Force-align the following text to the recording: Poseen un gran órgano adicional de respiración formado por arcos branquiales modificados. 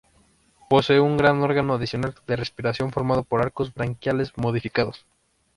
Poseen 0.67 1.03
un 1.03 1.15
gran 1.15 1.43
órgano 1.43 1.75
adicional 1.75 2.15
de 2.25 2.35
respiración 2.35 2.89
formado 2.91 3.23
por 3.23 3.39
arcos 3.43 3.71
branquiales 3.71 4.35
modificados. 4.35 5.05